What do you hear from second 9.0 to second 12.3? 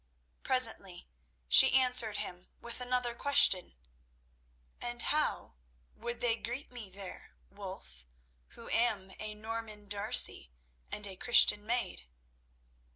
a Norman D'Arcy and a Christian maid?"